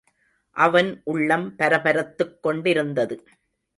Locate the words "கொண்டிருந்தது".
2.41-3.17